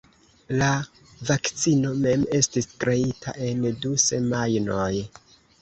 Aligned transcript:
La 0.61 0.69
vakcino 1.31 1.91
mem 2.05 2.25
estis 2.39 2.69
kreita 2.85 3.37
en 3.49 3.69
du 3.85 3.93
semajnoj. 4.07 4.93